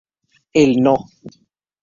El 0.53 0.81
No. 0.81 0.95